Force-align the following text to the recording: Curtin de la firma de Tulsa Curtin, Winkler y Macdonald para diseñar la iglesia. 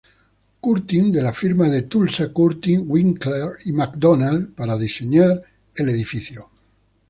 Curtin 0.67 1.11
de 1.15 1.21
la 1.25 1.31
firma 1.39 1.67
de 1.73 1.83
Tulsa 1.83 2.27
Curtin, 2.33 2.85
Winkler 2.87 3.51
y 3.65 3.71
Macdonald 3.71 4.55
para 4.55 4.75
diseñar 4.75 5.43
la 5.75 5.91
iglesia. 5.91 6.39